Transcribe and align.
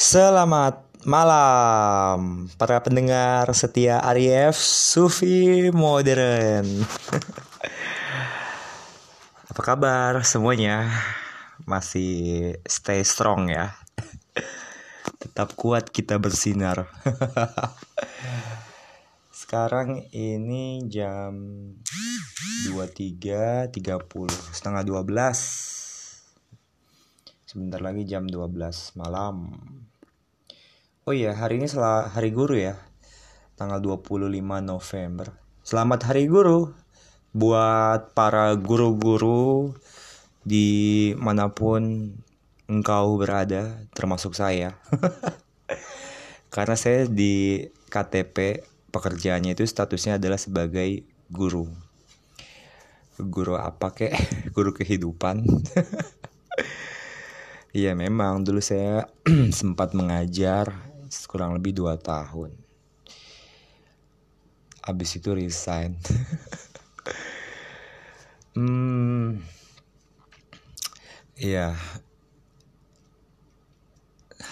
Selamat 0.00 0.80
malam 1.04 2.48
para 2.56 2.80
pendengar 2.80 3.44
setia 3.52 4.00
Arief 4.00 4.56
Sufi 4.56 5.68
Modern. 5.76 6.64
Apa 9.52 9.60
kabar 9.60 10.24
semuanya? 10.24 10.88
Masih 11.68 12.56
stay 12.64 13.04
strong 13.04 13.52
ya. 13.52 13.76
Tetap 15.20 15.52
kuat 15.52 15.92
kita 15.92 16.16
bersinar. 16.16 16.88
Sekarang 19.36 20.08
ini 20.16 20.80
jam 20.88 21.36
23.30 22.72 23.68
setengah 24.48 24.80
12 24.80 25.80
Sebentar 27.50 27.82
lagi 27.82 28.06
jam 28.06 28.30
12 28.30 28.94
malam 28.94 29.50
Oh 31.10 31.18
iya, 31.18 31.34
hari 31.34 31.58
ini 31.58 31.66
setelah 31.66 32.06
hari 32.06 32.30
guru 32.30 32.54
ya. 32.54 32.78
Tanggal 33.58 33.82
25 33.82 34.30
November. 34.62 35.34
Selamat 35.66 36.06
hari 36.06 36.30
guru 36.30 36.70
buat 37.34 38.14
para 38.14 38.54
guru-guru 38.54 39.74
di 40.46 41.10
mana 41.18 41.50
pun 41.50 42.14
engkau 42.70 43.18
berada, 43.18 43.90
termasuk 43.90 44.38
saya. 44.38 44.78
Karena 46.54 46.78
saya 46.78 47.10
di 47.10 47.66
KTP 47.90 48.62
pekerjaannya 48.94 49.58
itu 49.58 49.66
statusnya 49.66 50.22
adalah 50.22 50.38
sebagai 50.38 51.02
guru. 51.26 51.66
Guru 53.18 53.58
apa 53.58 53.98
kek? 53.98 54.14
Guru 54.54 54.70
kehidupan. 54.70 55.42
Iya 57.70 57.94
memang 57.94 58.42
dulu 58.42 58.58
saya 58.58 59.06
sempat 59.54 59.94
mengajar 59.94 60.89
kurang 61.26 61.58
lebih 61.58 61.74
dua 61.74 61.98
tahun. 61.98 62.54
Abis 64.86 65.18
itu 65.18 65.30
resign. 65.34 65.98
Hmm 68.50 69.38
ya 71.40 71.72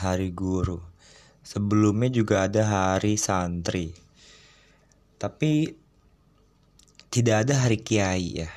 hari 0.01 0.33
guru. 0.33 0.81
Sebelumnya 1.45 2.09
juga 2.09 2.49
ada 2.49 2.65
hari 2.65 3.21
santri. 3.21 3.93
Tapi 5.21 5.69
tidak 7.13 7.45
ada 7.45 7.55
hari 7.69 7.81
kiai 7.85 8.41
ya. 8.45 8.51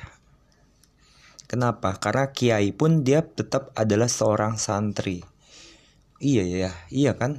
Kenapa? 1.44 2.00
Karena 2.00 2.32
kiai 2.32 2.72
pun 2.72 3.04
dia 3.04 3.20
tetap 3.20 3.72
adalah 3.76 4.08
seorang 4.08 4.56
santri. 4.56 5.20
Iya 6.22 6.44
ya, 6.48 6.70
iya 6.88 7.12
kan? 7.12 7.36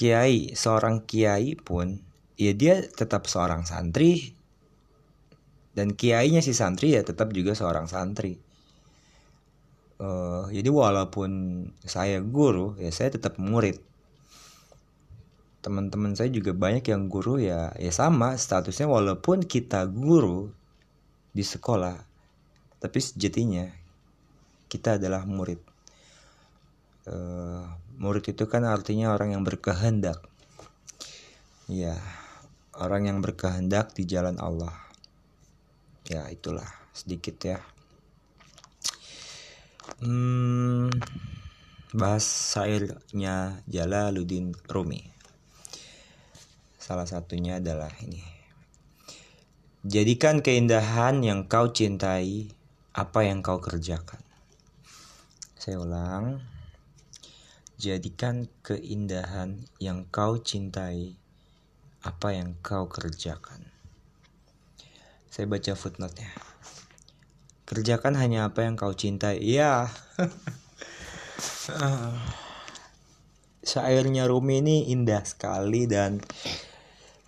Kiai 0.00 0.56
seorang 0.56 1.04
kiai 1.04 1.60
pun 1.60 2.00
ya 2.40 2.56
dia 2.56 2.80
tetap 2.80 3.28
seorang 3.28 3.68
santri. 3.68 4.32
Dan 5.70 5.92
kiainya 5.94 6.40
si 6.40 6.56
santri 6.56 6.96
ya 6.96 7.04
tetap 7.04 7.36
juga 7.36 7.52
seorang 7.52 7.84
santri. 7.84 8.40
Uh, 10.00 10.48
jadi 10.48 10.72
walaupun 10.72 11.30
saya 11.84 12.24
guru 12.24 12.80
ya 12.80 12.88
saya 12.88 13.12
tetap 13.12 13.36
murid. 13.36 13.76
Teman-teman 15.60 16.16
saya 16.16 16.32
juga 16.32 16.56
banyak 16.56 16.88
yang 16.88 17.12
guru 17.12 17.36
ya 17.36 17.76
ya 17.76 17.92
sama 17.92 18.32
statusnya 18.40 18.88
walaupun 18.88 19.44
kita 19.44 19.84
guru 19.84 20.48
di 21.36 21.44
sekolah 21.44 22.00
tapi 22.80 22.98
sejatinya 22.98 23.68
kita 24.72 24.96
adalah 24.96 25.28
murid. 25.28 25.60
Uh, 27.04 27.68
murid 28.00 28.32
itu 28.32 28.48
kan 28.48 28.64
artinya 28.64 29.12
orang 29.12 29.36
yang 29.36 29.44
berkehendak. 29.44 30.24
Ya 31.68 32.00
orang 32.80 33.12
yang 33.12 33.18
berkehendak 33.20 33.92
di 33.92 34.08
jalan 34.08 34.40
Allah. 34.40 34.72
Ya 36.08 36.24
itulah 36.32 36.66
sedikit 36.96 37.36
ya. 37.44 37.60
Hmm, 40.00 40.88
bahas 41.92 42.24
syairnya 42.24 43.60
Jalaluddin 43.68 44.56
Rumi. 44.64 45.04
Salah 46.80 47.04
satunya 47.04 47.60
adalah 47.60 47.92
ini. 48.00 48.24
Jadikan 49.84 50.40
keindahan 50.40 51.20
yang 51.20 51.44
kau 51.44 51.68
cintai 51.68 52.48
apa 52.96 53.28
yang 53.28 53.44
kau 53.44 53.60
kerjakan. 53.60 54.24
Saya 55.60 55.84
ulang 55.84 56.49
Jadikan 57.80 58.44
keindahan 58.60 59.64
yang 59.80 60.04
kau 60.12 60.36
cintai 60.36 61.16
apa 62.04 62.36
yang 62.36 62.52
kau 62.60 62.92
kerjakan. 62.92 63.72
Saya 65.32 65.48
baca 65.48 65.72
footnote-nya. 65.72 66.28
Kerjakan 67.64 68.20
hanya 68.20 68.52
apa 68.52 68.68
yang 68.68 68.76
kau 68.76 68.92
cintai. 68.92 69.40
Ya. 69.56 69.88
Syairnya 73.64 74.28
Rumi 74.28 74.60
ini 74.60 74.92
indah 74.92 75.24
sekali 75.24 75.88
dan 75.88 76.20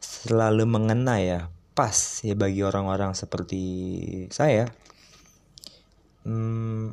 selalu 0.05 0.69
mengena 0.69 1.17
ya. 1.17 1.49
Pas 1.73 2.21
ya 2.21 2.37
bagi 2.37 2.61
orang-orang 2.61 3.17
seperti 3.17 3.65
saya. 4.29 4.69
Hmm, 6.29 6.93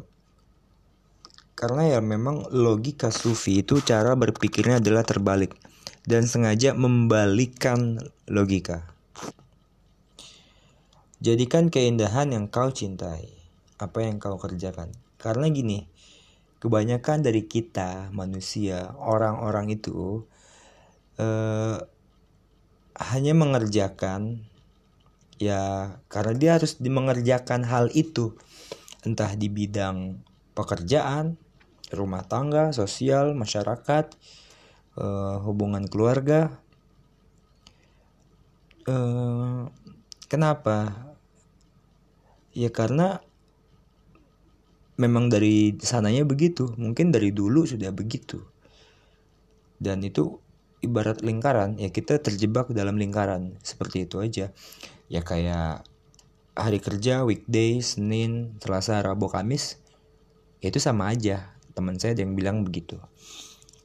karena 1.59 1.91
ya 1.91 1.99
memang 1.99 2.47
logika 2.55 3.11
sufi 3.11 3.59
itu 3.59 3.83
cara 3.83 4.15
berpikirnya 4.15 4.79
adalah 4.79 5.03
terbalik 5.03 5.51
dan 6.07 6.23
sengaja 6.23 6.71
membalikkan 6.71 7.99
logika. 8.31 8.87
Jadikan 11.19 11.67
keindahan 11.67 12.31
yang 12.31 12.47
kau 12.47 12.71
cintai, 12.71 13.27
apa 13.75 14.07
yang 14.07 14.23
kau 14.23 14.39
kerjakan. 14.39 14.95
Karena 15.19 15.51
gini, 15.51 15.83
kebanyakan 16.63 17.27
dari 17.27 17.43
kita 17.43 18.07
manusia, 18.15 18.95
orang-orang 18.95 19.75
itu 19.75 20.23
eh, 21.19 21.75
hanya 22.95 23.33
mengerjakan 23.35 24.47
ya 25.43 25.91
karena 26.07 26.33
dia 26.39 26.51
harus 26.55 26.79
mengerjakan 26.79 27.67
hal 27.67 27.91
itu 27.91 28.39
entah 29.03 29.35
di 29.35 29.51
bidang 29.51 30.23
pekerjaan, 30.55 31.39
rumah 31.93 32.25
tangga, 32.25 32.69
sosial, 32.71 33.33
masyarakat, 33.33 34.13
uh, 34.97 35.37
hubungan 35.45 35.85
keluarga. 35.89 36.61
Uh, 38.85 39.69
kenapa? 40.29 41.09
Ya 42.53 42.69
karena 42.73 43.21
memang 44.99 45.31
dari 45.31 45.77
sananya 45.79 46.25
begitu, 46.25 46.73
mungkin 46.75 47.13
dari 47.13 47.31
dulu 47.31 47.63
sudah 47.63 47.93
begitu. 47.93 48.43
Dan 49.79 50.03
itu 50.03 50.43
ibarat 50.83 51.23
lingkaran, 51.23 51.79
ya 51.79 51.87
kita 51.91 52.19
terjebak 52.19 52.71
dalam 52.75 52.99
lingkaran 52.99 53.55
seperti 53.63 54.09
itu 54.09 54.19
aja. 54.19 54.51
Ya 55.07 55.21
kayak 55.23 55.87
hari 56.59 56.83
kerja 56.83 57.23
weekday, 57.23 57.79
Senin, 57.79 58.59
Selasa, 58.59 58.99
Rabu, 58.99 59.31
Kamis, 59.31 59.79
ya 60.59 60.67
itu 60.67 60.83
sama 60.83 61.15
aja 61.15 61.58
teman 61.79 61.95
saya 61.95 62.19
ada 62.19 62.27
yang 62.27 62.35
bilang 62.35 62.67
begitu. 62.67 62.99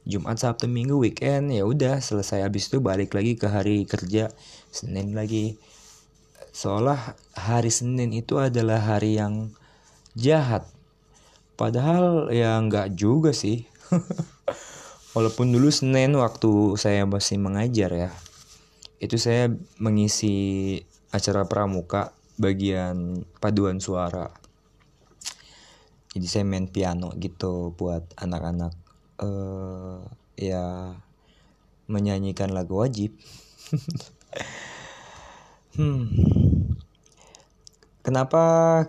Jumat 0.03 0.35
Sabtu 0.37 0.67
Minggu 0.67 0.99
weekend 0.99 1.55
ya 1.55 1.63
udah 1.63 2.03
selesai. 2.03 2.43
Habis 2.43 2.67
itu 2.67 2.83
balik 2.83 3.15
lagi 3.15 3.39
ke 3.39 3.47
hari 3.47 3.87
kerja 3.87 4.35
Senin 4.67 5.15
lagi. 5.15 5.55
Seolah 6.51 7.15
hari 7.39 7.71
Senin 7.71 8.11
itu 8.11 8.35
adalah 8.35 8.83
hari 8.83 9.15
yang 9.15 9.55
jahat. 10.19 10.67
Padahal 11.55 12.27
ya 12.35 12.59
nggak 12.59 12.99
juga 12.99 13.31
sih. 13.31 13.63
Walaupun 15.15 15.55
dulu 15.55 15.71
Senin 15.71 16.11
waktu 16.19 16.75
saya 16.75 17.07
masih 17.07 17.39
mengajar 17.39 17.87
ya 17.95 18.11
itu 18.99 19.19
saya 19.19 19.51
mengisi 19.77 20.79
acara 21.11 21.43
pramuka 21.45 22.15
bagian 22.39 23.23
paduan 23.39 23.79
suara 23.79 24.31
jadi 26.15 26.27
saya 26.31 26.43
main 26.47 26.71
piano 26.71 27.11
gitu 27.19 27.75
buat 27.75 28.07
anak-anak 28.15 28.71
uh, 29.19 29.99
ya 30.39 30.95
menyanyikan 31.91 32.55
lagu 32.55 32.79
wajib. 32.79 33.11
Hmm. 35.75 36.07
Kenapa 37.99 38.43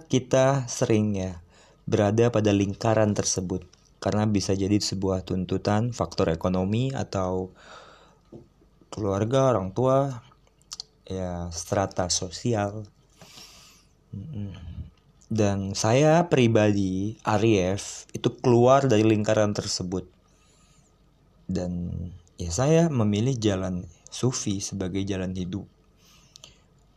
kita 0.06 0.70
sering 0.70 1.18
ya 1.18 1.42
berada 1.82 2.30
pada 2.30 2.54
lingkaran 2.54 3.10
tersebut? 3.10 3.66
Karena 3.98 4.22
bisa 4.30 4.54
jadi 4.54 4.78
sebuah 4.78 5.26
tuntutan 5.26 5.90
faktor 5.90 6.30
ekonomi 6.30 6.94
atau 6.94 7.50
keluarga 8.86 9.50
orang 9.50 9.74
tua 9.74 10.22
ya 11.10 11.50
strata 11.50 12.06
sosial. 12.06 12.86
Hmm 14.14 14.75
dan 15.26 15.74
saya 15.74 16.30
pribadi, 16.30 17.18
Arief, 17.26 18.06
itu 18.14 18.30
keluar 18.38 18.86
dari 18.86 19.02
lingkaran 19.02 19.52
tersebut. 19.56 20.06
dan 21.46 21.94
ya 22.42 22.50
saya 22.50 22.90
memilih 22.90 23.38
jalan 23.38 23.86
sufi 24.10 24.58
sebagai 24.58 25.06
jalan 25.06 25.30
hidup. 25.30 25.62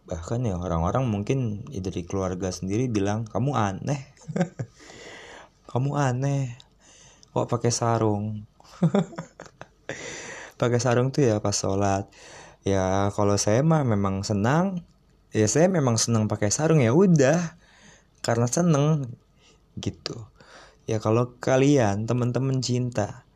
Bahkan 0.10 0.42
ya 0.50 0.58
orang-orang 0.58 1.06
mungkin 1.06 1.70
ya 1.70 1.86
dari 1.86 2.02
keluarga 2.02 2.50
sendiri 2.50 2.90
bilang 2.90 3.30
kamu 3.30 3.54
aneh. 3.54 4.02
Kamu 5.70 5.94
aneh. 6.02 6.58
Kok 7.30 7.46
pakai 7.46 7.70
sarung? 7.70 8.42
Pakai 10.60 10.82
sarung 10.82 11.14
tuh 11.14 11.30
ya 11.30 11.38
pas 11.38 11.54
sholat. 11.54 12.10
Ya 12.66 13.14
kalau 13.14 13.38
saya 13.38 13.62
mah 13.62 13.86
memang 13.86 14.26
senang 14.26 14.82
ya 15.30 15.46
saya 15.46 15.70
memang 15.70 15.96
senang 16.02 16.26
pakai 16.26 16.50
sarung 16.50 16.82
ya 16.82 16.90
udah 16.90 17.59
karena 18.22 18.48
seneng 18.48 19.12
gitu 19.80 20.16
ya 20.90 20.98
kalau 21.00 21.38
kalian 21.40 22.10
teman-teman 22.10 22.60
cinta 22.60 23.30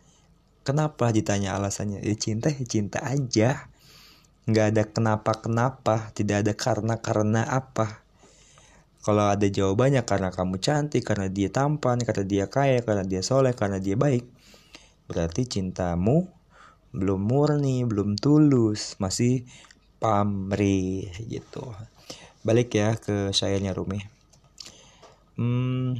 Kenapa 0.64 1.12
ditanya 1.12 1.60
alasannya? 1.60 2.00
Ya 2.00 2.16
cinta 2.16 2.48
ya 2.48 2.64
cinta 2.64 3.04
aja. 3.04 3.68
Nggak 4.48 4.66
ada 4.72 4.84
kenapa-kenapa, 4.88 6.16
tidak 6.16 6.48
ada 6.48 6.54
karena-karena 6.56 7.44
apa. 7.44 8.00
Kalau 9.04 9.28
ada 9.28 9.44
jawabannya 9.44 10.08
karena 10.08 10.32
kamu 10.32 10.64
cantik, 10.64 11.04
karena 11.04 11.28
dia 11.28 11.52
tampan, 11.52 12.00
karena 12.00 12.24
dia 12.24 12.46
kaya, 12.48 12.80
karena 12.80 13.04
dia 13.04 13.20
soleh, 13.20 13.52
karena 13.52 13.84
dia 13.84 14.00
baik. 14.00 14.24
Berarti 15.12 15.44
cintamu 15.52 16.32
belum 16.96 17.20
murni, 17.20 17.84
belum 17.84 18.16
tulus, 18.16 18.96
masih 19.04 19.44
pamrih 20.00 21.12
gitu. 21.28 21.76
Balik 22.48 22.72
ya 22.72 22.96
ke 22.96 23.36
syairnya 23.36 23.76
Rumi. 23.76 24.00
Hmm, 25.34 25.98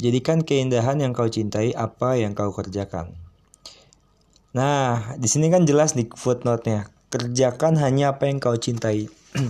jadikan 0.00 0.40
keindahan 0.40 0.98
yang 1.00 1.12
kau 1.12 1.28
cintai 1.28 1.76
apa 1.76 2.16
yang 2.16 2.32
kau 2.32 2.50
kerjakan. 2.56 3.12
Nah, 4.52 5.16
di 5.16 5.28
sini 5.28 5.48
kan 5.48 5.64
jelas 5.64 5.96
di 5.96 6.08
footnote-nya. 6.08 6.88
Kerjakan 7.12 7.80
hanya 7.80 8.16
apa 8.16 8.28
yang 8.28 8.40
kau 8.40 8.56
cintai. 8.56 9.08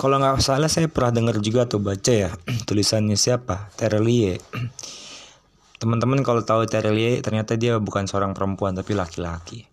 Kalau 0.00 0.16
nggak 0.18 0.40
salah 0.42 0.66
saya 0.72 0.88
pernah 0.88 1.14
dengar 1.14 1.36
juga 1.38 1.68
atau 1.68 1.78
baca 1.78 2.10
ya 2.10 2.32
tulisannya 2.68 3.14
siapa 3.14 3.70
Terelie. 3.78 4.40
Teman-teman 5.80 6.26
kalau 6.26 6.42
tahu 6.42 6.66
Terelie 6.66 7.22
ternyata 7.22 7.54
dia 7.54 7.78
bukan 7.78 8.10
seorang 8.10 8.34
perempuan 8.34 8.74
tapi 8.74 8.98
laki-laki. 8.98 9.66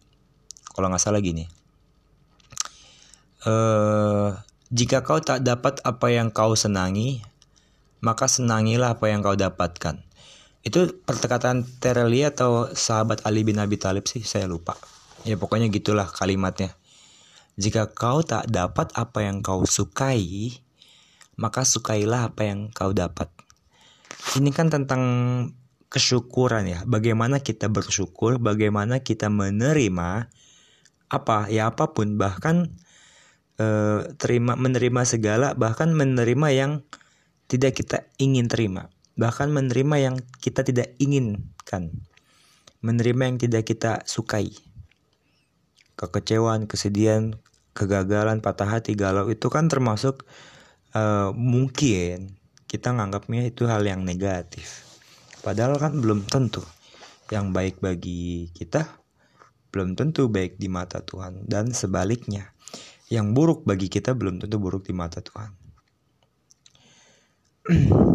Kalau 0.69 0.89
nggak 0.91 1.01
salah 1.01 1.17
gini. 1.23 1.49
Uh, 3.41 4.35
jika 4.69 5.01
kau 5.01 5.17
tak 5.17 5.41
dapat 5.41 5.81
apa 5.81 6.07
yang 6.13 6.29
kau 6.29 6.53
senangi, 6.53 7.25
maka 7.99 8.27
senangilah 8.27 8.99
apa 8.99 9.11
yang 9.11 9.23
kau 9.23 9.35
dapatkan. 9.35 10.03
Itu 10.59 10.99
perkataan 11.03 11.63
Tereli 11.79 12.27
atau 12.27 12.67
sahabat 12.71 13.23
Ali 13.23 13.47
bin 13.47 13.59
Abi 13.59 13.79
Thalib 13.79 14.07
sih, 14.07 14.23
saya 14.23 14.47
lupa. 14.47 14.75
Ya 15.23 15.39
pokoknya 15.39 15.71
gitulah 15.71 16.07
kalimatnya. 16.07 16.75
Jika 17.59 17.91
kau 17.91 18.23
tak 18.23 18.47
dapat 18.47 18.91
apa 18.95 19.19
yang 19.23 19.43
kau 19.43 19.67
sukai, 19.67 20.55
maka 21.35 21.63
sukailah 21.67 22.31
apa 22.31 22.47
yang 22.47 22.71
kau 22.71 22.91
dapat. 22.95 23.31
Ini 24.35 24.51
kan 24.51 24.71
tentang 24.71 25.03
kesyukuran 25.91 26.67
ya. 26.67 26.79
Bagaimana 26.87 27.43
kita 27.43 27.67
bersyukur, 27.67 28.39
bagaimana 28.39 29.03
kita 29.03 29.27
menerima 29.27 30.31
apa 31.09 31.49
ya 31.49 31.73
apa 31.73 31.89
pun 31.91 32.21
bahkan 32.21 32.77
eh, 33.57 34.13
terima 34.21 34.53
menerima 34.53 35.01
segala 35.09 35.57
bahkan 35.57 35.89
menerima 35.89 36.47
yang 36.53 36.71
tidak 37.49 37.81
kita 37.81 38.05
ingin 38.21 38.45
terima 38.45 38.87
bahkan 39.19 39.51
menerima 39.51 39.95
yang 39.99 40.15
kita 40.39 40.63
tidak 40.63 40.95
inginkan, 40.95 41.91
menerima 42.79 43.23
yang 43.27 43.37
tidak 43.37 43.67
kita 43.67 43.99
sukai. 44.07 44.55
Kekecewaan, 45.99 46.71
kesedihan, 46.71 47.35
kegagalan, 47.75 48.39
patah 48.39 48.79
hati, 48.79 48.95
galau 48.95 49.27
itu 49.27 49.51
kan 49.51 49.67
termasuk 49.67 50.23
uh, 50.95 51.35
mungkin 51.35 52.39
kita 52.71 52.95
nganggapnya 52.95 53.51
itu 53.51 53.67
hal 53.67 53.83
yang 53.83 54.07
negatif. 54.07 54.87
Padahal 55.43 55.75
kan 55.75 55.99
belum 55.99 56.23
tentu 56.23 56.63
yang 57.27 57.51
baik 57.51 57.83
bagi 57.83 58.47
kita 58.55 58.87
belum 59.69 59.93
tentu 59.93 60.25
baik 60.33 60.57
di 60.57 60.65
mata 60.65 60.97
Tuhan 60.97 61.45
dan 61.45 61.69
sebaliknya 61.69 62.57
yang 63.13 63.37
buruk 63.37 63.69
bagi 63.69 63.85
kita 63.85 64.17
belum 64.17 64.41
tentu 64.41 64.57
buruk 64.57 64.89
di 64.89 64.97
mata 64.97 65.21
Tuhan. 65.21 65.58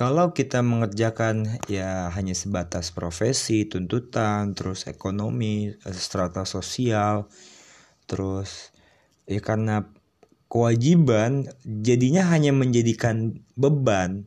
Kalau 0.00 0.34
kita 0.34 0.58
mengerjakan 0.66 1.62
ya 1.70 2.10
hanya 2.10 2.34
sebatas 2.34 2.90
profesi, 2.90 3.62
tuntutan, 3.70 4.58
terus 4.58 4.90
ekonomi, 4.90 5.70
strata 5.94 6.42
sosial, 6.42 7.30
terus 8.10 8.74
ya 9.30 9.38
karena 9.38 9.86
kewajiban 10.50 11.46
jadinya 11.62 12.26
hanya 12.34 12.50
menjadikan 12.50 13.38
beban. 13.54 14.26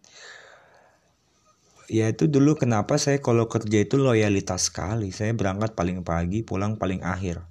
Ya 1.92 2.08
itu 2.10 2.32
dulu 2.32 2.56
kenapa 2.56 2.96
saya 2.96 3.20
kalau 3.20 3.52
kerja 3.52 3.84
itu 3.84 4.00
loyalitas 4.00 4.72
sekali. 4.72 5.12
Saya 5.12 5.36
berangkat 5.36 5.76
paling 5.76 6.08
pagi, 6.08 6.48
pulang 6.48 6.80
paling 6.80 7.04
akhir. 7.04 7.44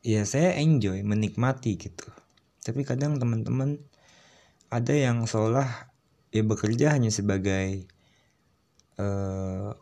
Ya 0.00 0.24
saya 0.24 0.56
enjoy, 0.56 1.04
menikmati 1.04 1.76
gitu. 1.76 2.21
Tapi 2.62 2.86
kadang 2.86 3.18
teman-teman 3.18 3.82
ada 4.70 4.94
yang 4.94 5.26
seolah 5.26 5.90
ya 6.30 6.42
bekerja 6.46 6.94
hanya 6.94 7.10
sebagai 7.10 7.90
uh, 9.02 9.74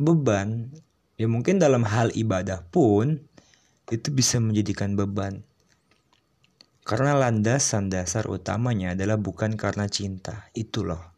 beban. 0.00 0.72
Ya 1.20 1.28
mungkin 1.28 1.60
dalam 1.60 1.84
hal 1.84 2.08
ibadah 2.16 2.64
pun 2.72 3.20
itu 3.92 4.08
bisa 4.08 4.40
menjadikan 4.40 4.96
beban. 4.96 5.44
Karena 6.80 7.12
landasan 7.12 7.92
dasar 7.92 8.24
utamanya 8.26 8.96
adalah 8.96 9.20
bukan 9.20 9.60
karena 9.60 9.84
cinta 9.86 10.48
itu 10.56 10.80
loh. 10.82 11.12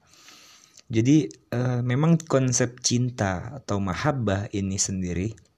Jadi 0.92 1.30
uh, 1.54 1.80
memang 1.80 2.20
konsep 2.20 2.82
cinta 2.82 3.56
atau 3.62 3.80
mahabbah 3.80 4.50
ini 4.52 4.76
sendiri 4.76 5.51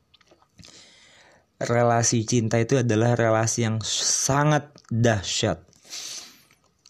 relasi 1.63 2.27
cinta 2.27 2.59
itu 2.59 2.81
adalah 2.83 3.15
relasi 3.15 3.67
yang 3.67 3.79
sangat 3.85 4.71
dahsyat. 4.91 5.63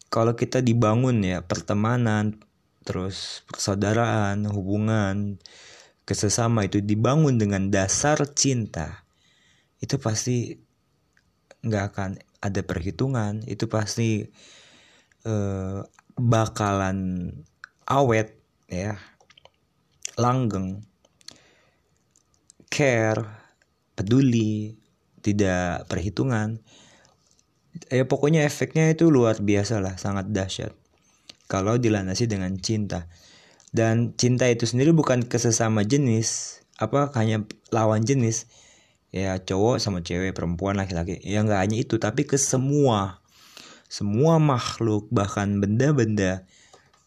Kalau 0.08 0.38
kita 0.38 0.62
dibangun 0.62 1.20
ya 1.26 1.42
pertemanan 1.42 2.38
terus 2.84 3.42
persaudaraan 3.50 4.46
hubungan 4.46 5.40
kesesama 6.04 6.68
itu 6.68 6.84
dibangun 6.84 7.40
dengan 7.40 7.72
dasar 7.72 8.20
cinta 8.36 9.04
itu 9.80 9.96
pasti 9.98 10.54
nggak 11.64 11.84
akan 11.92 12.10
ada 12.40 12.60
perhitungan. 12.62 13.42
Itu 13.44 13.66
pasti 13.66 14.22
eh, 15.24 15.80
bakalan 16.14 16.98
awet 17.90 18.38
ya 18.70 18.96
langgeng 20.14 20.86
care 22.70 23.43
peduli 23.94 24.78
tidak 25.24 25.88
perhitungan. 25.88 26.60
Ya 27.90 28.06
pokoknya 28.06 28.46
efeknya 28.46 28.92
itu 28.92 29.10
luar 29.10 29.42
biasa 29.42 29.82
lah 29.82 29.98
sangat 29.98 30.30
dahsyat. 30.30 30.76
Kalau 31.50 31.80
dilandasi 31.80 32.30
dengan 32.30 32.54
cinta. 32.60 33.10
Dan 33.74 34.14
cinta 34.14 34.46
itu 34.46 34.70
sendiri 34.70 34.94
bukan 34.94 35.26
ke 35.26 35.34
sesama 35.34 35.82
jenis 35.82 36.60
apa 36.78 37.10
hanya 37.18 37.42
lawan 37.74 38.06
jenis. 38.06 38.46
Ya 39.10 39.38
cowok 39.38 39.82
sama 39.82 40.02
cewek 40.02 40.34
perempuan 40.34 40.78
laki-laki. 40.78 41.18
Ya 41.22 41.42
nggak 41.42 41.58
hanya 41.58 41.76
itu 41.82 41.98
tapi 41.98 42.26
ke 42.26 42.38
semua. 42.38 43.22
Semua 43.90 44.38
makhluk 44.38 45.10
bahkan 45.10 45.58
benda-benda. 45.58 46.46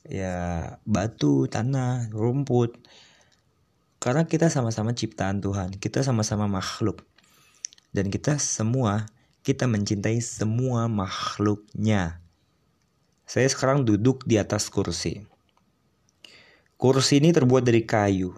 Ya 0.08 0.36
batu 0.88 1.48
tanah 1.48 2.12
rumput 2.12 2.80
karena 4.08 4.24
kita 4.24 4.48
sama-sama 4.48 4.96
ciptaan 4.96 5.44
Tuhan 5.44 5.76
kita 5.76 6.00
sama-sama 6.00 6.48
makhluk 6.48 7.04
dan 7.92 8.08
kita 8.08 8.40
semua 8.40 9.12
kita 9.48 9.64
mencintai 9.64 10.20
semua 10.20 10.92
makhluknya. 10.92 12.20
Saya 13.24 13.48
sekarang 13.48 13.88
duduk 13.88 14.28
di 14.28 14.36
atas 14.36 14.68
kursi. 14.68 15.24
Kursi 16.76 17.24
ini 17.24 17.32
terbuat 17.32 17.64
dari 17.64 17.88
kayu. 17.88 18.36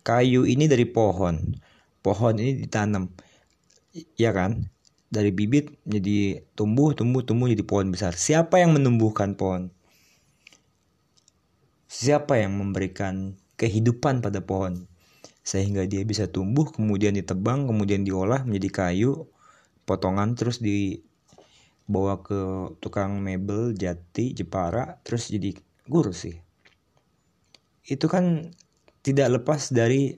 Kayu 0.00 0.48
ini 0.48 0.64
dari 0.72 0.88
pohon. 0.88 1.60
Pohon 2.00 2.34
ini 2.40 2.64
ditanam. 2.64 3.12
Ya 4.16 4.32
kan? 4.32 4.72
Dari 5.12 5.36
bibit 5.36 5.76
jadi 5.84 6.40
tumbuh, 6.56 6.96
tumbuh, 6.96 7.20
tumbuh 7.20 7.52
jadi 7.52 7.60
pohon 7.60 7.92
besar. 7.92 8.16
Siapa 8.16 8.64
yang 8.64 8.72
menumbuhkan 8.72 9.36
pohon? 9.36 9.68
Siapa 11.92 12.40
yang 12.40 12.56
memberikan 12.56 13.36
kehidupan 13.56 14.20
pada 14.24 14.42
pohon? 14.42 14.86
Sehingga 15.44 15.84
dia 15.84 16.00
bisa 16.08 16.24
tumbuh, 16.24 16.72
kemudian 16.72 17.12
ditebang, 17.12 17.68
kemudian 17.68 18.00
diolah 18.00 18.48
menjadi 18.48 18.70
kayu, 18.72 19.28
potongan 19.84 20.32
terus 20.32 20.58
dibawa 20.64 22.24
ke 22.24 22.72
tukang 22.80 23.20
mebel 23.20 23.76
Jati 23.76 24.32
Jepara 24.32 24.96
terus 25.04 25.28
jadi 25.28 25.52
guru 25.84 26.16
sih. 26.16 26.32
Itu 27.84 28.08
kan 28.08 28.56
tidak 29.04 29.40
lepas 29.40 29.68
dari 29.68 30.16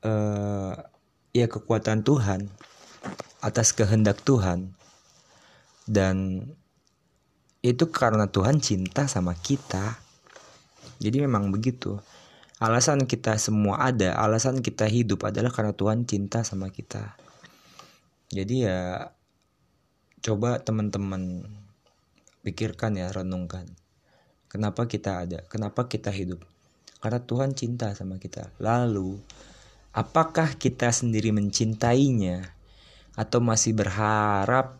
uh, 0.00 0.72
ya 1.36 1.46
kekuatan 1.48 2.00
Tuhan 2.00 2.48
atas 3.44 3.76
kehendak 3.76 4.24
Tuhan. 4.24 4.72
Dan 5.84 6.48
itu 7.60 7.84
karena 7.92 8.32
Tuhan 8.32 8.64
cinta 8.64 9.04
sama 9.04 9.36
kita. 9.36 10.00
Jadi 11.02 11.20
memang 11.20 11.52
begitu 11.52 12.00
alasan 12.62 13.10
kita 13.10 13.34
semua 13.42 13.90
ada 13.90 14.14
alasan 14.14 14.62
kita 14.62 14.86
hidup 14.86 15.26
adalah 15.26 15.50
karena 15.50 15.74
Tuhan 15.74 16.06
cinta 16.06 16.46
sama 16.46 16.70
kita. 16.70 17.18
Jadi 18.30 18.62
ya 18.62 19.10
coba 20.22 20.62
teman-teman 20.62 21.42
pikirkan 22.46 22.94
ya 22.94 23.10
renungkan. 23.10 23.66
Kenapa 24.46 24.86
kita 24.86 25.26
ada? 25.26 25.42
Kenapa 25.50 25.90
kita 25.90 26.14
hidup? 26.14 26.46
Karena 27.02 27.18
Tuhan 27.18 27.58
cinta 27.58 27.90
sama 27.98 28.22
kita. 28.22 28.54
Lalu 28.62 29.18
apakah 29.90 30.54
kita 30.54 30.94
sendiri 30.94 31.34
mencintainya? 31.34 32.46
Atau 33.18 33.44
masih 33.44 33.76
berharap 33.76 34.78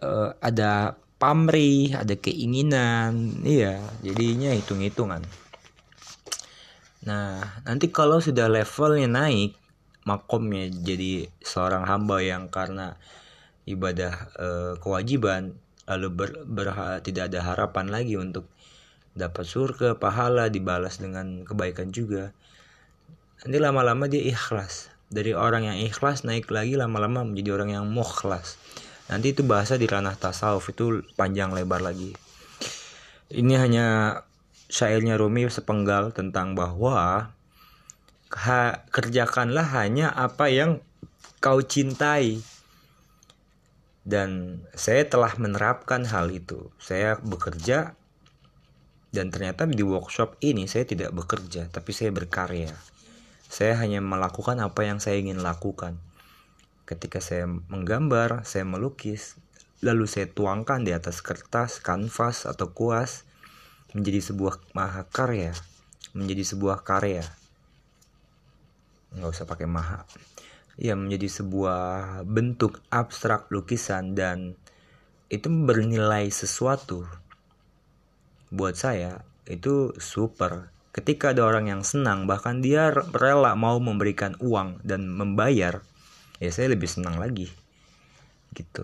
uh, 0.00 0.32
ada 0.40 0.96
pamrih, 1.20 1.92
ada 1.92 2.16
keinginan, 2.16 3.42
iya, 3.44 3.82
jadinya 4.00 4.54
hitung-hitungan. 4.56 5.47
Nah, 7.08 7.64
nanti 7.64 7.88
kalau 7.88 8.20
sudah 8.20 8.52
levelnya 8.52 9.08
naik, 9.08 9.56
makomnya 10.04 10.68
jadi 10.68 11.32
seorang 11.40 11.88
hamba 11.88 12.20
yang 12.20 12.52
karena 12.52 13.00
ibadah 13.64 14.12
uh, 14.36 14.72
kewajiban 14.80 15.56
lalu 15.88 16.08
ber, 16.12 16.30
ber, 16.44 16.68
tidak 17.00 17.32
ada 17.32 17.40
harapan 17.48 17.88
lagi 17.88 18.20
untuk 18.20 18.44
dapat 19.16 19.48
surga, 19.48 19.96
pahala 19.96 20.52
dibalas 20.52 21.00
dengan 21.00 21.48
kebaikan 21.48 21.88
juga. 21.96 22.36
Nanti 23.40 23.56
lama-lama 23.56 24.04
dia 24.04 24.20
ikhlas. 24.20 24.92
Dari 25.08 25.32
orang 25.32 25.64
yang 25.64 25.80
ikhlas 25.80 26.28
naik 26.28 26.52
lagi 26.52 26.76
lama-lama 26.76 27.24
menjadi 27.24 27.56
orang 27.56 27.72
yang 27.72 27.88
mukhlas. 27.88 28.60
Nanti 29.08 29.32
itu 29.32 29.40
bahasa 29.40 29.80
di 29.80 29.88
ranah 29.88 30.12
tasawuf 30.20 30.68
itu 30.68 31.00
panjang 31.16 31.56
lebar 31.56 31.80
lagi. 31.80 32.12
Ini 33.32 33.54
hanya 33.56 33.86
syairnya 34.68 35.16
Rumi 35.16 35.48
sepenggal 35.48 36.12
tentang 36.12 36.52
bahwa 36.52 37.32
ha, 38.32 38.60
kerjakanlah 38.92 39.64
hanya 39.72 40.12
apa 40.12 40.52
yang 40.52 40.84
kau 41.40 41.64
cintai. 41.64 42.44
Dan 44.08 44.64
saya 44.72 45.04
telah 45.04 45.36
menerapkan 45.36 46.08
hal 46.08 46.32
itu. 46.32 46.72
Saya 46.80 47.20
bekerja 47.20 47.92
dan 49.08 49.32
ternyata 49.32 49.64
di 49.64 49.80
workshop 49.84 50.36
ini 50.44 50.68
saya 50.68 50.84
tidak 50.84 51.12
bekerja 51.12 51.68
tapi 51.68 51.92
saya 51.92 52.12
berkarya. 52.12 52.72
Saya 53.48 53.76
hanya 53.80 54.04
melakukan 54.04 54.60
apa 54.60 54.84
yang 54.84 55.00
saya 55.00 55.20
ingin 55.20 55.40
lakukan. 55.40 55.96
Ketika 56.84 57.20
saya 57.20 57.48
menggambar, 57.48 58.48
saya 58.48 58.64
melukis, 58.64 59.36
lalu 59.84 60.08
saya 60.08 60.28
tuangkan 60.28 60.84
di 60.84 60.92
atas 60.92 61.20
kertas, 61.20 61.80
kanvas, 61.80 62.48
atau 62.48 62.72
kuas 62.72 63.27
menjadi 63.92 64.20
sebuah 64.20 64.74
mahakarya, 64.76 65.52
menjadi 66.12 66.44
sebuah 66.54 66.84
karya. 66.84 67.24
Nggak 69.16 69.30
usah 69.32 69.46
pakai 69.48 69.68
maha. 69.68 70.04
Ya, 70.78 70.94
menjadi 70.94 71.26
sebuah 71.26 72.22
bentuk 72.22 72.78
abstrak 72.92 73.50
lukisan 73.50 74.14
dan 74.14 74.54
itu 75.32 75.50
bernilai 75.50 76.30
sesuatu. 76.30 77.08
Buat 78.48 78.78
saya, 78.78 79.26
itu 79.48 79.92
super 79.98 80.70
Ketika 80.98 81.30
ada 81.30 81.46
orang 81.46 81.70
yang 81.70 81.82
senang, 81.86 82.26
bahkan 82.26 82.58
dia 82.58 82.90
rela 82.90 83.54
mau 83.54 83.78
memberikan 83.78 84.34
uang 84.42 84.82
dan 84.82 85.06
membayar, 85.06 85.78
ya 86.42 86.50
saya 86.50 86.74
lebih 86.74 86.90
senang 86.90 87.22
lagi. 87.22 87.46
Gitu. 88.50 88.82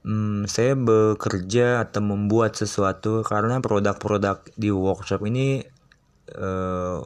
Hmm, 0.00 0.48
saya 0.48 0.72
bekerja 0.78 1.84
atau 1.84 2.00
membuat 2.00 2.56
sesuatu 2.56 3.20
karena 3.20 3.60
produk-produk 3.60 4.40
di 4.56 4.72
workshop 4.72 5.20
ini 5.28 5.60
uh, 6.40 7.04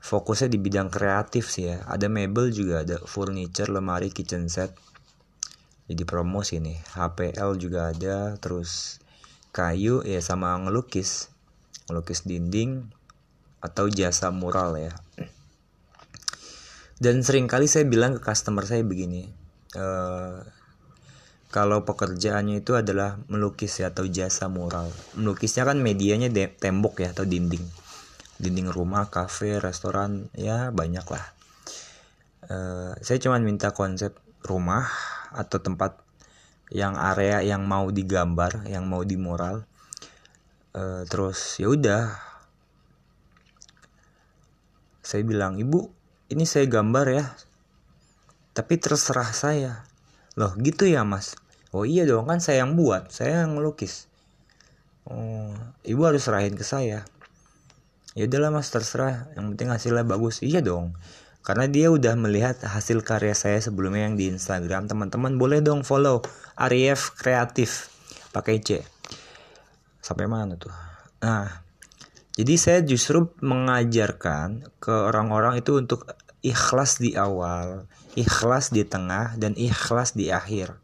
fokusnya 0.00 0.48
di 0.48 0.56
bidang 0.56 0.88
kreatif 0.88 1.52
sih 1.52 1.68
ya. 1.68 1.84
Ada 1.84 2.08
mebel 2.08 2.48
juga, 2.48 2.84
ada 2.84 2.96
furniture, 3.04 3.68
lemari, 3.68 4.08
kitchen 4.08 4.48
set. 4.48 4.72
Jadi 5.84 6.02
promosi 6.08 6.56
nih. 6.64 6.80
HPL 6.96 7.60
juga 7.60 7.92
ada, 7.92 8.40
terus 8.40 9.04
kayu 9.54 10.02
ya 10.02 10.18
sama 10.18 10.58
ngelukis 10.58 11.30
melukis 11.86 12.26
dinding 12.26 12.90
atau 13.62 13.86
jasa 13.86 14.34
mural 14.34 14.74
ya 14.74 14.92
dan 16.98 17.22
sering 17.22 17.46
kali 17.46 17.70
saya 17.70 17.86
bilang 17.86 18.18
ke 18.18 18.20
customer 18.20 18.66
saya 18.66 18.82
begini 18.82 19.30
e, 19.78 19.86
kalau 21.54 21.86
pekerjaannya 21.86 22.66
itu 22.66 22.74
adalah 22.74 23.14
melukis 23.30 23.78
ya 23.78 23.94
atau 23.94 24.10
jasa 24.10 24.50
mural. 24.50 24.90
Melukisnya 25.14 25.62
kan 25.62 25.78
medianya 25.78 26.26
tembok 26.58 27.06
ya 27.06 27.14
atau 27.14 27.22
dinding. 27.22 27.62
Dinding 28.42 28.74
rumah 28.74 29.06
kafe 29.06 29.62
restoran 29.62 30.26
ya 30.34 30.74
banyak 30.74 31.06
lah. 31.06 31.24
E, 32.42 32.56
saya 32.98 33.22
cuma 33.22 33.38
minta 33.38 33.70
konsep 33.70 34.18
rumah 34.42 34.90
atau 35.30 35.62
tempat 35.62 36.02
yang 36.74 36.98
area 36.98 37.38
yang 37.46 37.62
mau 37.70 37.86
digambar 37.86 38.66
yang 38.66 38.90
mau 38.90 39.06
dimural. 39.06 39.62
Uh, 40.74 41.06
terus 41.06 41.62
ya 41.62 41.70
udah. 41.70 42.18
Saya 45.06 45.22
bilang 45.22 45.54
ibu 45.54 45.86
ini 46.34 46.42
saya 46.50 46.66
gambar 46.66 47.06
ya 47.14 47.24
tapi 48.58 48.74
terserah 48.74 49.30
saya. 49.30 49.86
Loh 50.34 50.50
gitu 50.58 50.90
ya 50.90 51.06
mas 51.06 51.43
oh 51.74 51.82
iya 51.82 52.06
dong 52.06 52.30
kan 52.30 52.38
saya 52.38 52.62
yang 52.62 52.78
buat 52.78 53.10
saya 53.10 53.42
yang 53.42 53.58
ngelukis. 53.58 54.06
Oh 55.10 55.50
ibu 55.82 56.06
harus 56.06 56.22
serahin 56.22 56.54
ke 56.54 56.62
saya. 56.62 57.02
Ya 58.14 58.30
udahlah 58.30 58.54
mas 58.54 58.70
terserah 58.70 59.26
yang 59.34 59.50
penting 59.52 59.74
hasilnya 59.74 60.06
bagus. 60.06 60.38
Iya 60.46 60.62
dong 60.62 60.94
karena 61.44 61.68
dia 61.68 61.92
udah 61.92 62.14
melihat 62.16 62.56
hasil 62.62 63.04
karya 63.04 63.34
saya 63.34 63.58
sebelumnya 63.58 64.06
yang 64.06 64.16
di 64.16 64.30
Instagram. 64.30 64.86
Teman-teman 64.86 65.34
boleh 65.36 65.60
dong 65.60 65.82
follow 65.82 66.22
Arief 66.56 67.18
Kreatif 67.18 67.90
pakai 68.30 68.62
C. 68.62 68.80
Sampai 69.98 70.30
mana 70.30 70.54
tuh? 70.54 70.72
Nah 71.26 71.66
jadi 72.38 72.54
saya 72.54 72.80
justru 72.86 73.34
mengajarkan 73.42 74.78
ke 74.78 74.94
orang-orang 74.94 75.58
itu 75.58 75.82
untuk 75.82 76.06
ikhlas 76.44 77.02
di 77.02 77.18
awal 77.18 77.88
ikhlas 78.14 78.70
di 78.70 78.86
tengah 78.86 79.34
dan 79.40 79.56
ikhlas 79.58 80.14
di 80.14 80.30
akhir 80.30 80.83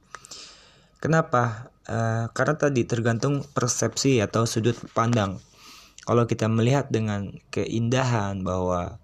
kenapa? 1.01 1.73
Uh, 1.91 2.31
karena 2.37 2.55
tadi 2.55 2.87
tergantung 2.87 3.43
persepsi 3.43 4.23
atau 4.23 4.47
sudut 4.47 4.79
pandang. 4.95 5.43
Kalau 6.07 6.23
kita 6.25 6.47
melihat 6.47 6.87
dengan 6.87 7.35
keindahan 7.51 8.47
bahwa 8.47 9.03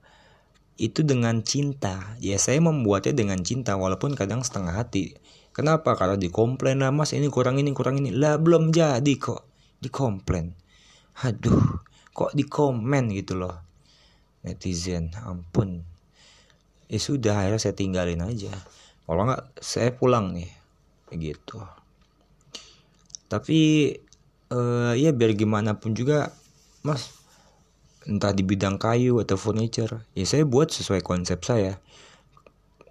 itu 0.77 1.01
dengan 1.03 1.41
cinta 1.41 2.15
ya 2.21 2.37
saya 2.37 2.61
membuatnya 2.61 3.17
dengan 3.17 3.41
cinta 3.41 3.75
walaupun 3.75 4.13
kadang 4.15 4.45
setengah 4.45 4.77
hati. 4.77 5.17
Kenapa? 5.57 5.97
Kalau 5.97 6.21
dikomplain 6.21 6.85
lah 6.85 6.93
mas 6.93 7.17
ini 7.17 7.33
kurang 7.33 7.57
ini 7.57 7.73
kurang 7.73 7.99
ini. 8.05 8.13
Lah 8.13 8.37
belum 8.37 8.71
jadi 8.71 9.13
kok. 9.17 9.49
Dikomplain. 9.81 10.53
Aduh 11.25 11.81
kok 12.13 12.37
dikomen 12.37 13.09
gitu 13.17 13.41
loh. 13.41 13.57
Netizen 14.45 15.17
ampun. 15.25 15.81
Ya 16.93 17.01
sudah 17.01 17.41
akhirnya 17.41 17.61
saya 17.61 17.75
tinggalin 17.75 18.21
aja. 18.21 18.53
Kalau 19.09 19.27
nggak 19.27 19.59
saya 19.65 19.91
pulang 19.97 20.37
nih. 20.37 20.53
Gitu 21.17 21.57
tapi 23.27 23.91
uh, 24.51 24.93
ya 24.95 25.11
biar 25.11 25.35
gimana 25.35 25.79
pun 25.79 25.95
juga 25.95 26.35
mas 26.87 27.15
entah 28.07 28.31
di 28.31 28.47
bidang 28.47 28.79
kayu 28.79 29.19
atau 29.19 29.35
furniture 29.35 30.07
ya 30.15 30.23
saya 30.23 30.47
buat 30.47 30.71
sesuai 30.71 31.03
konsep 31.03 31.43
saya. 31.43 31.79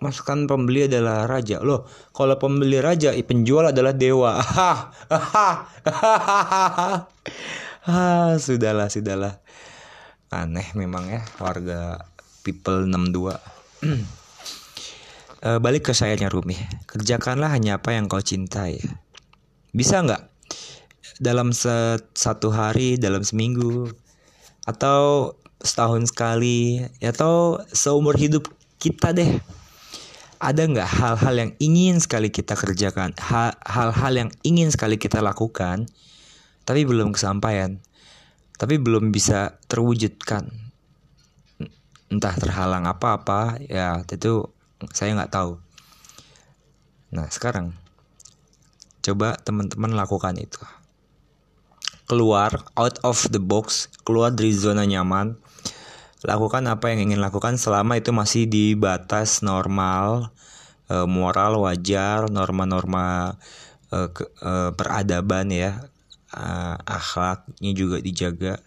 Mas 0.03 0.19
kan 0.19 0.43
pembeli 0.43 0.91
adalah 0.91 1.23
raja. 1.23 1.63
Loh 1.63 1.87
kalau 2.11 2.35
pembeli 2.35 2.83
raja 2.83 3.15
penjual 3.23 3.71
adalah 3.71 3.95
dewa. 3.95 4.37
Ah 7.85 8.33
sudahlah 8.41 8.89
sudahlah. 8.89 9.39
Aneh 10.33 10.67
memang 10.73 11.05
ya 11.05 11.21
warga 11.37 12.01
people 12.45 12.85
62 12.85 13.29
uh, 13.29 13.33
eh, 15.41 15.57
balik 15.57 15.89
ke 15.89 15.93
sayanya 15.97 16.29
Rumi 16.29 16.53
kerjakanlah 16.85 17.49
hanya 17.49 17.81
apa 17.81 17.97
yang 17.97 18.05
kau 18.05 18.21
cintai 18.21 18.77
bisa 19.75 19.99
nggak? 19.99 20.23
Dalam 21.19 21.51
satu 21.51 22.47
hari 22.55 22.95
dalam 22.95 23.27
seminggu? 23.27 23.91
Atau 24.63 25.35
setahun 25.59 26.15
sekali? 26.15 26.79
Atau 27.03 27.59
seumur 27.75 28.15
hidup 28.15 28.47
kita 28.79 29.11
deh? 29.11 29.43
Ada 30.39 30.67
nggak 30.67 30.89
hal-hal 30.99 31.35
yang 31.35 31.51
ingin 31.59 31.99
sekali 31.99 32.31
kita 32.31 32.55
kerjakan, 32.59 33.15
hal-hal 33.63 34.13
yang 34.13 34.29
ingin 34.43 34.67
sekali 34.71 34.99
kita 34.99 35.23
lakukan, 35.23 35.87
tapi 36.67 36.83
belum 36.83 37.15
kesampaian. 37.15 37.79
tapi 38.55 38.79
belum 38.79 39.11
bisa 39.11 39.59
terwujudkan. 39.67 40.47
Entah 42.07 42.35
terhalang 42.37 42.87
apa-apa 42.87 43.59
ya 43.59 43.99
itu 44.07 44.47
saya 44.95 45.11
nggak 45.17 45.33
tahu. 45.33 45.59
Nah 47.11 47.27
sekarang 47.27 47.75
coba 49.05 49.37
teman-teman 49.37 49.93
lakukan 49.93 50.33
itu. 50.41 50.57
Keluar 52.09 52.65
out 52.73 52.97
of 53.05 53.29
the 53.29 53.41
box 53.41 53.89
keluar 54.01 54.33
dari 54.33 54.53
zona 54.53 54.85
nyaman. 54.85 55.37
Lakukan 56.25 56.65
apa 56.65 56.89
yang 56.89 57.09
ingin 57.09 57.21
lakukan 57.21 57.61
selama 57.61 58.01
itu 58.01 58.09
masih 58.09 58.49
di 58.49 58.73
batas 58.73 59.45
normal 59.45 60.33
e, 60.89 61.05
moral 61.05 61.61
wajar 61.61 62.25
norma-norma 62.33 63.37
e, 63.93 64.09
e, 64.41 64.51
peradaban 64.73 65.53
ya. 65.53 65.85
Akhlaknya 66.83 67.71
juga 67.71 67.97
dijaga. 68.03 68.59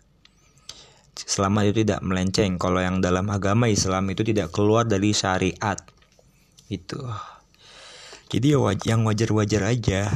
Selama 1.19 1.67
itu 1.67 1.85
tidak 1.85 2.01
melenceng. 2.01 2.57
Kalau 2.57 2.81
yang 2.81 3.03
dalam 3.05 3.29
agama 3.29 3.69
Islam 3.69 4.09
itu 4.09 4.25
tidak 4.25 4.55
keluar 4.55 4.89
dari 4.89 5.13
syariat. 5.13 5.77
Itu 6.71 7.03
jadi 8.29 8.57
ya 8.57 8.73
yang 8.85 9.05
wajar-wajar 9.05 9.65
aja 9.69 10.09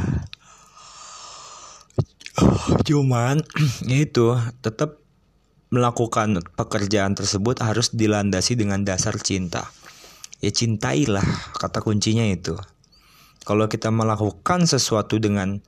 cuman 2.89 3.45
itu 3.89 4.37
tetap 4.65 5.01
melakukan 5.73 6.45
pekerjaan 6.57 7.17
tersebut 7.17 7.61
harus 7.65 7.93
dilandasi 7.97 8.57
dengan 8.57 8.85
dasar 8.85 9.17
cinta 9.21 9.73
ya 10.45 10.53
cintailah 10.53 11.25
kata 11.57 11.81
kuncinya 11.81 12.25
itu 12.29 12.57
kalau 13.43 13.67
kita 13.67 13.91
melakukan 13.91 14.71
sesuatu 14.71 15.19
dengan 15.19 15.59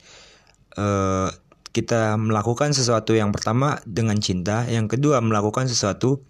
uh, 0.79 1.31
kita 1.75 2.15
melakukan 2.15 2.71
sesuatu 2.71 3.19
yang 3.19 3.35
pertama 3.35 3.83
dengan 3.83 4.15
cinta, 4.23 4.63
yang 4.71 4.87
kedua 4.87 5.19
melakukan 5.19 5.67
sesuatu 5.67 6.23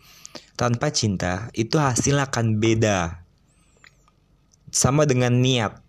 tanpa 0.57 0.89
cinta, 0.89 1.53
itu 1.53 1.77
hasil 1.77 2.17
akan 2.17 2.57
beda. 2.65 3.29
Sama 4.73 5.05
dengan 5.05 5.45
niat. 5.45 5.84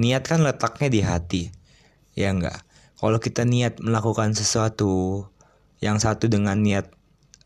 Niat 0.00 0.24
kan 0.24 0.40
letaknya 0.40 0.88
di 0.88 1.00
hati. 1.04 1.42
Ya 2.16 2.32
enggak? 2.32 2.64
Kalau 2.96 3.20
kita 3.20 3.44
niat 3.44 3.84
melakukan 3.84 4.32
sesuatu 4.32 5.28
yang 5.84 6.00
satu 6.00 6.28
dengan 6.28 6.56
niat 6.60 6.88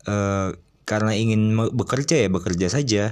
eh, 0.07 0.55
karena 0.87 1.11
ingin 1.11 1.51
bekerja 1.75 2.23
ya 2.23 2.29
bekerja 2.31 2.71
saja. 2.71 3.03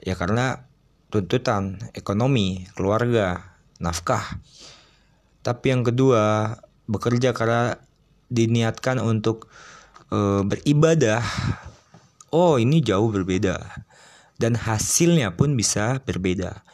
Ya 0.00 0.14
karena 0.16 0.64
tuntutan 1.12 1.78
ekonomi, 1.94 2.66
keluarga, 2.74 3.54
nafkah. 3.78 4.42
Tapi 5.44 5.66
yang 5.70 5.86
kedua, 5.86 6.56
bekerja 6.90 7.30
karena 7.30 7.78
diniatkan 8.32 8.98
untuk 8.98 9.46
e, 10.10 10.42
beribadah. 10.42 11.22
Oh, 12.34 12.58
ini 12.58 12.82
jauh 12.82 13.14
berbeda. 13.14 13.62
Dan 14.34 14.58
hasilnya 14.58 15.38
pun 15.38 15.54
bisa 15.54 16.02
berbeda. 16.02 16.66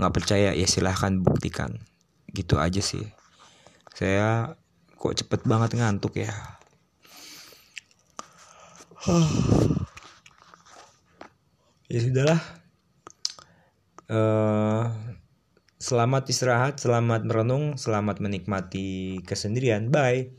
Nggak 0.00 0.14
percaya 0.14 0.50
ya 0.54 0.66
silahkan 0.66 1.18
buktikan. 1.20 1.78
Gitu 2.30 2.58
aja 2.58 2.82
sih. 2.82 3.04
Saya 3.94 4.58
kok 4.98 5.14
cepet 5.14 5.46
banget 5.46 5.78
ngantuk 5.78 6.18
ya. 6.18 6.32
ya 11.92 11.98
sudahlah. 12.00 12.40
Uh, 14.04 14.92
Selamat 15.84 16.24
istirahat, 16.32 16.80
selamat 16.80 17.28
merenung, 17.28 17.76
selamat 17.76 18.24
menikmati 18.24 19.20
kesendirian. 19.20 19.92
Bye. 19.92 20.32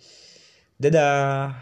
Dadah. 0.81 1.53